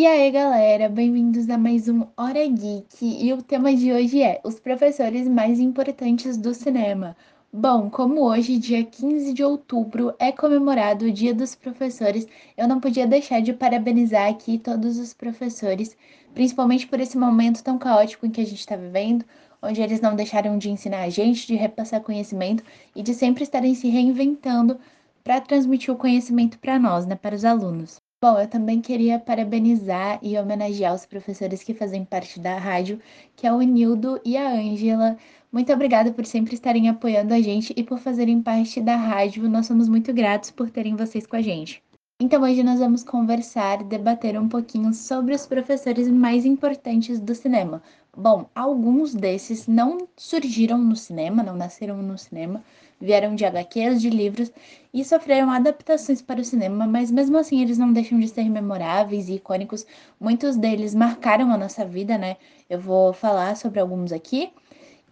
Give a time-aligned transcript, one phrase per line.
[0.00, 3.04] E aí, galera, bem-vindos a mais um Hora Geek.
[3.04, 7.14] E o tema de hoje é os professores mais importantes do cinema.
[7.52, 12.26] Bom, como hoje, dia 15 de outubro, é comemorado o Dia dos Professores,
[12.56, 15.94] eu não podia deixar de parabenizar aqui todos os professores,
[16.32, 19.22] principalmente por esse momento tão caótico em que a gente está vivendo,
[19.60, 22.64] onde eles não deixaram de ensinar a gente, de repassar conhecimento
[22.96, 24.80] e de sempre estarem se reinventando
[25.22, 28.00] para transmitir o conhecimento para nós, né, para os alunos.
[28.22, 33.00] Bom, eu também queria parabenizar e homenagear os professores que fazem parte da rádio,
[33.34, 35.16] que é o Nildo e a Ângela.
[35.50, 39.48] Muito obrigada por sempre estarem apoiando a gente e por fazerem parte da rádio.
[39.48, 41.82] Nós somos muito gratos por terem vocês com a gente.
[42.22, 47.82] Então hoje nós vamos conversar, debater um pouquinho sobre os professores mais importantes do cinema.
[48.14, 52.62] Bom, alguns desses não surgiram no cinema, não nasceram no cinema,
[53.00, 54.52] vieram de HQs, de livros
[54.92, 59.30] e sofreram adaptações para o cinema, mas mesmo assim eles não deixam de ser memoráveis
[59.30, 59.86] e icônicos.
[60.20, 62.36] Muitos deles marcaram a nossa vida, né?
[62.68, 64.52] Eu vou falar sobre alguns aqui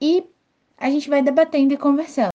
[0.00, 0.24] e
[0.78, 2.33] a gente vai debatendo e conversando.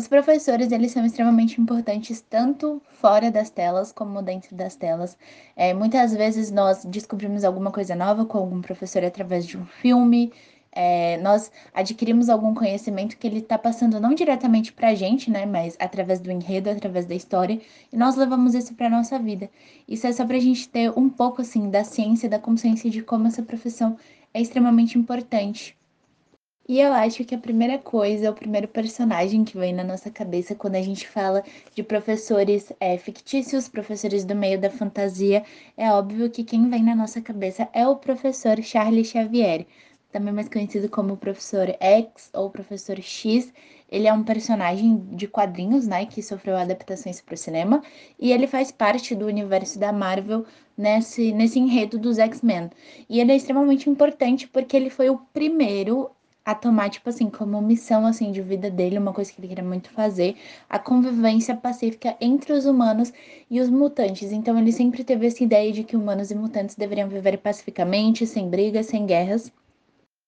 [0.00, 5.14] Os professores, eles são extremamente importantes tanto fora das telas como dentro das telas.
[5.54, 10.32] É, muitas vezes nós descobrimos alguma coisa nova com algum professor através de um filme,
[10.72, 15.44] é, nós adquirimos algum conhecimento que ele está passando não diretamente para a gente, né,
[15.44, 17.60] mas através do enredo, através da história,
[17.92, 19.50] e nós levamos isso para nossa vida.
[19.86, 23.02] Isso é só para a gente ter um pouco assim da ciência, da consciência de
[23.02, 23.98] como essa profissão
[24.32, 25.76] é extremamente importante.
[26.70, 30.54] E eu acho que a primeira coisa, o primeiro personagem que vem na nossa cabeça
[30.54, 31.42] quando a gente fala
[31.74, 35.42] de professores é, fictícios, professores do meio da fantasia,
[35.76, 39.66] é óbvio que quem vem na nossa cabeça é o professor Charles Xavier,
[40.12, 43.52] também mais conhecido como professor X ou professor X.
[43.90, 47.82] Ele é um personagem de quadrinhos, né, que sofreu adaptações para o cinema,
[48.16, 50.46] e ele faz parte do universo da Marvel
[50.78, 52.70] nesse, nesse enredo dos X-Men.
[53.08, 56.12] E ele é extremamente importante porque ele foi o primeiro
[56.44, 59.64] a tomar, tipo assim, como missão, assim, de vida dele, uma coisa que ele queria
[59.64, 60.36] muito fazer,
[60.68, 63.12] a convivência pacífica entre os humanos
[63.50, 64.32] e os mutantes.
[64.32, 68.48] Então, ele sempre teve essa ideia de que humanos e mutantes deveriam viver pacificamente, sem
[68.48, 69.52] brigas, sem guerras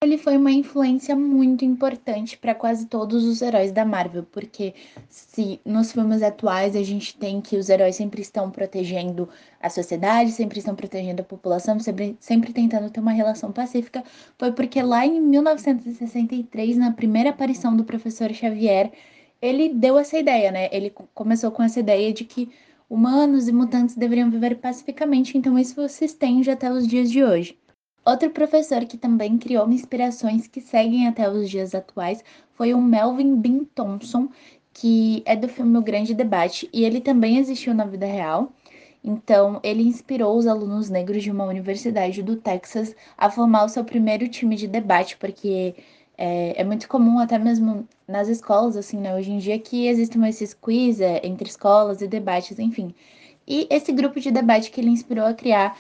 [0.03, 4.75] ele foi uma influência muito importante para quase todos os heróis da Marvel, porque
[5.09, 9.29] se nos filmes atuais a gente tem que os heróis sempre estão protegendo
[9.61, 14.03] a sociedade, sempre estão protegendo a população, sempre, sempre tentando ter uma relação pacífica,
[14.37, 18.91] foi porque lá em 1963, na primeira aparição do professor Xavier,
[19.41, 20.69] ele deu essa ideia, né?
[20.73, 22.51] Ele começou com essa ideia de que
[22.91, 27.62] humanos e mutantes deveriam viver pacificamente, então isso se estende até os dias de hoje.
[28.05, 32.25] Outro professor que também criou inspirações que seguem até os dias atuais
[32.55, 34.29] foi o Melvin Bean Thompson,
[34.73, 38.53] que é do filme O Grande Debate, e ele também existiu na vida real.
[39.05, 43.85] Então, ele inspirou os alunos negros de uma universidade do Texas a formar o seu
[43.85, 45.75] primeiro time de debate, porque
[46.17, 50.27] é, é muito comum, até mesmo nas escolas, assim, né, hoje em dia, que existam
[50.27, 52.95] esses quiz é, entre escolas e debates, enfim.
[53.47, 55.77] E esse grupo de debate que ele inspirou a criar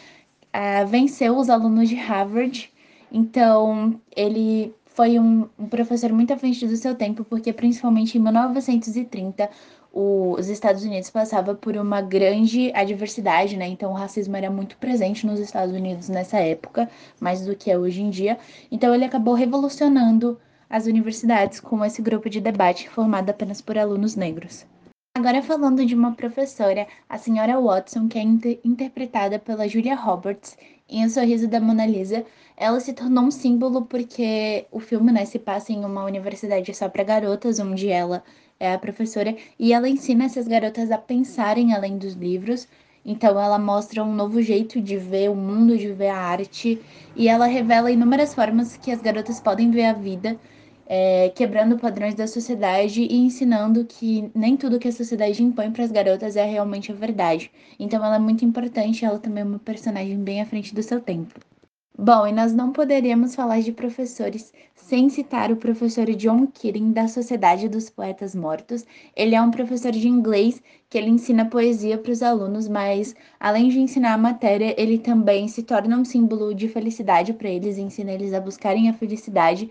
[0.55, 2.73] uh, venceu os alunos de Harvard.
[3.11, 8.21] Então, ele foi um, um, professor muito à frente do seu tempo, porque principalmente em
[8.21, 9.49] 1930
[9.95, 13.69] os Estados Unidos passava por uma grande adversidade, né?
[13.69, 16.89] Então o racismo era muito presente nos Estados Unidos nessa época,
[17.21, 18.39] mais do que é hoje em dia.
[18.71, 24.17] Então ele acabou revolucionando as universidades com esse grupo de debate formado apenas por alunos
[24.17, 24.67] negros.
[25.15, 30.57] Agora falando de uma professora, a senhora Watson, que é inter interpretada pela Julia Roberts
[30.89, 32.25] em O Sorriso da Mona Lisa,
[32.57, 36.89] ela se tornou um símbolo porque o filme né, se passa em uma universidade só
[36.89, 38.25] para garotas, onde ela
[38.59, 42.67] é a professora, e ela ensina essas garotas a pensarem além dos livros.
[43.05, 46.81] Então ela mostra um novo jeito de ver o mundo, de ver a arte,
[47.15, 50.41] e ela revela inúmeras formas que as garotas podem ver a vida
[50.87, 55.85] é, quebrando padrões da sociedade e ensinando que nem tudo que a sociedade impõe para
[55.85, 57.51] as garotas é realmente a verdade.
[57.79, 61.01] Então ela é muito importante, ela também é uma personagem bem à frente do seu
[61.01, 61.41] tempo.
[61.99, 67.07] Bom, e nós não poderíamos falar de professores sem citar o professor John Keating da
[67.07, 68.87] Sociedade dos Poetas Mortos.
[69.15, 73.69] Ele é um professor de inglês que ele ensina poesia para os alunos, mas além
[73.69, 78.11] de ensinar a matéria, ele também se torna um símbolo de felicidade para eles, ensina
[78.11, 79.71] eles a buscarem a felicidade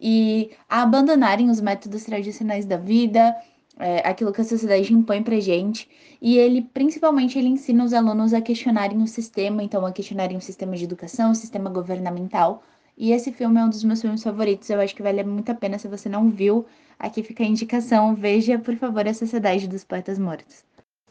[0.00, 3.36] e a abandonarem os métodos tradicionais da vida,
[3.78, 5.88] é, aquilo que a sociedade impõe pra gente.
[6.20, 10.40] E ele, principalmente, ele ensina os alunos a questionarem o sistema, então a questionarem o
[10.40, 12.62] sistema de educação, o sistema governamental.
[12.96, 15.54] E esse filme é um dos meus filmes favoritos, eu acho que vale muito a
[15.54, 16.66] pena se você não viu.
[16.98, 20.64] Aqui fica a indicação, veja, por favor, A Sociedade dos Poetas Mortos.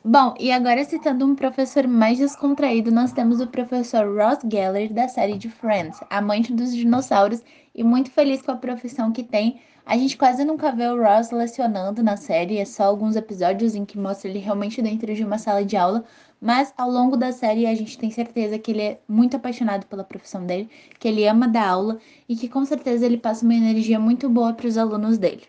[0.04, 5.10] Bom, e agora citando um professor mais descontraído, nós temos o professor Ross Geller, da
[5.10, 7.42] série de Friends, amante dos dinossauros
[7.76, 9.60] e muito feliz com a profissão que tem.
[9.86, 13.84] A gente quase nunca vê o Ross lecionando na série, é só alguns episódios em
[13.84, 16.06] que mostra ele realmente dentro de uma sala de aula,
[16.40, 20.06] mas ao longo da série a gente tem certeza que ele é muito apaixonado pela
[20.06, 24.00] profissão dele, que ele ama dar aula e que com certeza ele passa uma energia
[24.00, 25.44] muito boa para os alunos dele.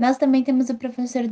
[0.00, 1.24] Nós também temos o professor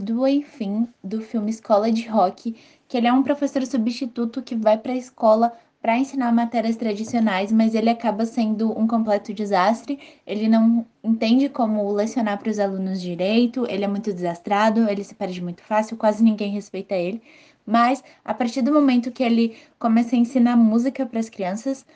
[0.45, 2.55] Finn, do filme Escola de Rock,
[2.87, 7.51] que ele é um professor substituto que vai para a escola para ensinar matérias tradicionais,
[7.51, 9.99] mas ele acaba sendo um completo desastre.
[10.27, 15.15] Ele não entende como lecionar para os alunos direito, ele é muito desastrado, ele se
[15.15, 17.23] perde muito fácil, quase ninguém respeita ele.
[17.65, 21.87] Mas a partir do momento que ele começa a ensinar música para as crianças,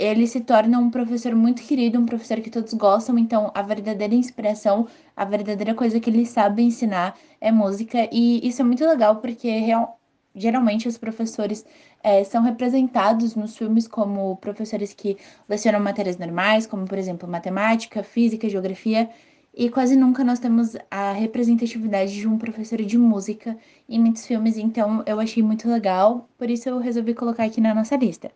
[0.00, 4.14] ele se torna um professor muito querido, um professor que todos gostam, então a verdadeira
[4.14, 9.16] inspiração, a verdadeira coisa que ele sabe ensinar é música, e isso é muito legal
[9.16, 10.00] porque real,
[10.34, 11.66] geralmente os professores
[12.02, 18.02] é, são representados nos filmes como professores que lecionam matérias normais, como por exemplo matemática,
[18.02, 19.10] física, geografia,
[19.54, 23.54] e quase nunca nós temos a representatividade de um professor de música
[23.86, 27.74] em muitos filmes, então eu achei muito legal, por isso eu resolvi colocar aqui na
[27.74, 28.30] nossa lista.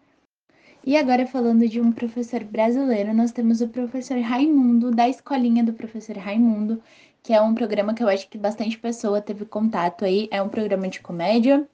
[0.87, 5.73] E agora, falando de um professor brasileiro, nós temos o professor Raimundo, da Escolinha do
[5.73, 6.83] Professor Raimundo,
[7.23, 10.29] que é um programa que eu acho que bastante pessoa teve contato aí.
[10.31, 11.67] É um programa de comédia,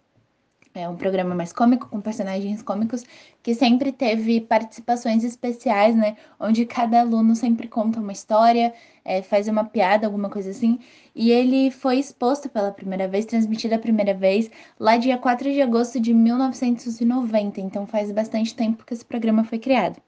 [0.75, 3.05] é um programa mais cômico, com personagens cômicos,
[3.43, 6.17] que sempre teve participações especiais, né?
[6.39, 8.73] Onde cada aluno sempre conta uma história,
[9.05, 10.79] é, faz uma piada, alguma coisa assim.
[11.15, 15.61] E ele foi exposto pela primeira vez, transmitido a primeira vez, lá dia 4 de
[15.61, 17.61] agosto de 1990.
[17.61, 20.01] Então faz bastante tempo que esse programa foi criado.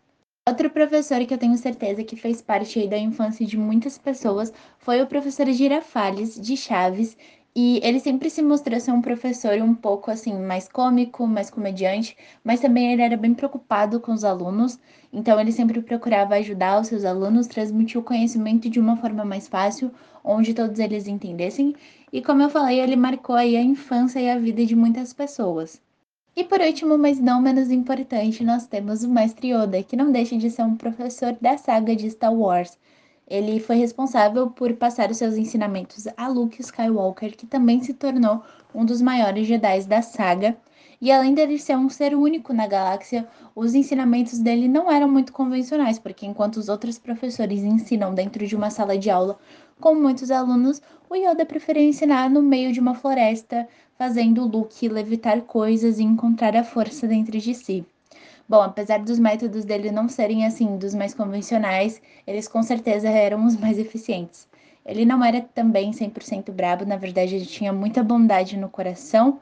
[0.48, 5.00] Outro professor que eu tenho certeza que fez parte da infância de muitas pessoas foi
[5.00, 7.16] o professor Girafales, de Chaves,
[7.54, 12.16] e ele sempre se mostrou ser um professor um pouco assim, mais cômico, mais comediante,
[12.42, 14.78] mas também ele era bem preocupado com os alunos,
[15.12, 19.48] então ele sempre procurava ajudar os seus alunos, transmitir o conhecimento de uma forma mais
[19.48, 19.90] fácil,
[20.24, 21.74] onde todos eles entendessem.
[22.12, 25.80] E como eu falei, ele marcou aí a infância e a vida de muitas pessoas.
[26.34, 30.38] E por último, mas não menos importante, nós temos o Mestre Yoda, que não deixa
[30.38, 32.78] de ser um professor da saga de Star Wars.
[33.26, 38.42] Ele foi responsável por passar os seus ensinamentos a Luke Skywalker, que também se tornou
[38.74, 40.56] um dos maiores Jedi da saga.
[41.00, 45.32] E além dele ser um ser único na galáxia, os ensinamentos dele não eram muito
[45.32, 49.38] convencionais, porque enquanto os outros professores ensinam dentro de uma sala de aula
[49.80, 50.80] com muitos alunos,
[51.10, 56.56] o Yoda preferiu ensinar no meio de uma floresta, fazendo Luke levitar coisas e encontrar
[56.56, 57.84] a força dentro de si.
[58.52, 63.46] Bom, apesar dos métodos dele não serem assim dos mais convencionais, eles com certeza eram
[63.46, 64.46] os mais eficientes.
[64.84, 69.40] Ele não era também 100% brabo, na verdade ele tinha muita bondade no coração,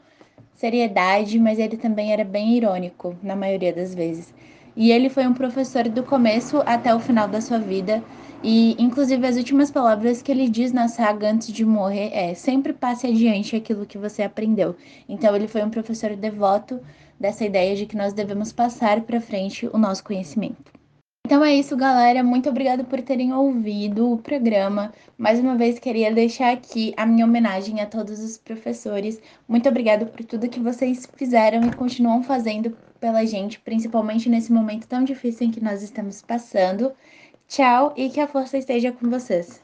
[0.54, 4.32] seriedade, mas ele também era bem irônico na maioria das vezes.
[4.76, 8.00] E ele foi um professor do começo até o final da sua vida,
[8.44, 12.72] e inclusive as últimas palavras que ele diz na saga antes de morrer é: sempre
[12.72, 14.76] passe adiante aquilo que você aprendeu.
[15.08, 16.80] Então ele foi um professor devoto
[17.20, 20.72] dessa ideia de que nós devemos passar para frente o nosso conhecimento.
[21.26, 22.24] Então é isso, galera.
[22.24, 24.92] Muito obrigada por terem ouvido o programa.
[25.16, 29.20] Mais uma vez queria deixar aqui a minha homenagem a todos os professores.
[29.46, 34.88] Muito obrigada por tudo que vocês fizeram e continuam fazendo pela gente, principalmente nesse momento
[34.88, 36.92] tão difícil em que nós estamos passando.
[37.46, 39.62] Tchau e que a força esteja com vocês.